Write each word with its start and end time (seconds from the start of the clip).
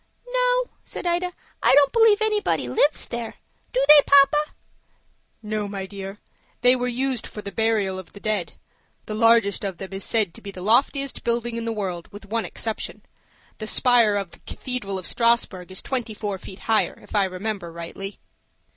"No," 0.33 0.71
said 0.83 1.05
Ida, 1.05 1.31
"I 1.61 1.75
don't 1.75 1.91
believe 1.91 2.23
anybody 2.23 2.67
lives 2.67 3.05
there. 3.05 3.35
Do 3.71 3.85
they, 3.87 4.01
papa?" 4.07 4.55
"No, 5.43 5.67
my 5.67 5.85
dear. 5.85 6.17
They 6.61 6.75
were 6.75 6.87
used 6.87 7.27
for 7.27 7.43
the 7.43 7.51
burial 7.51 7.99
of 7.99 8.13
the 8.13 8.19
dead. 8.19 8.53
The 9.05 9.13
largest 9.13 9.63
of 9.63 9.77
them 9.77 9.93
is 9.93 10.03
said 10.03 10.33
to 10.33 10.41
be 10.41 10.49
the 10.49 10.59
loftiest 10.63 11.23
building 11.23 11.55
in 11.55 11.65
the 11.65 11.71
world 11.71 12.07
with 12.11 12.25
one 12.25 12.45
exception. 12.45 13.03
The 13.59 13.67
spire 13.67 14.15
of 14.15 14.31
the 14.31 14.39
Cathedral 14.39 14.97
of 14.97 15.05
Strasburg 15.05 15.69
is 15.71 15.83
twenty 15.83 16.15
four 16.15 16.39
feet 16.39 16.61
higher, 16.61 16.99
if 17.03 17.13
I 17.13 17.25
remember 17.25 17.71
rightly." 17.71 18.17